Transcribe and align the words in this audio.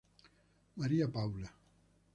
María 0.79 1.07
Paula. 1.15 1.49